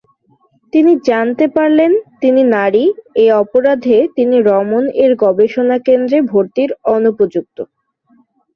[0.73, 1.91] তিনি জানতে পারলেন
[2.21, 2.83] তিনি নারী,
[3.15, 7.57] এই অপরাধে তিনি রমন এর গবেষণা কেন্দ্রে ভর্তির অনুপযুক্ত।